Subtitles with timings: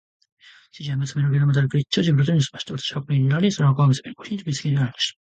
[0.71, 2.75] 主人は娘のグラムダルクリッチを自分の後に乗せました。
[2.75, 4.99] 私は箱に入れられ、その箱は娘の腰に結びつけてありました。